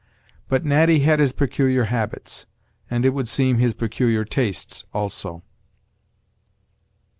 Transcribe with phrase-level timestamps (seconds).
[0.49, 2.47] But Natty had his peculiar habits,
[2.89, 5.43] and, it would seem, his peculiar tastes also.